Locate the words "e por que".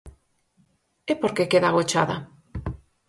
1.11-1.49